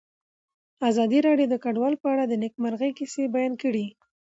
[0.89, 3.85] ازادي راډیو د کډوال په اړه د نېکمرغۍ کیسې بیان کړې.